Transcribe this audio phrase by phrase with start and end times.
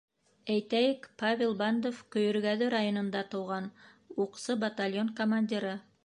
[0.51, 3.67] Әйтәйек, Павел Бандов Көйөргәҙе районында тыуған,
[4.25, 5.75] уҡсы, батальон командиры.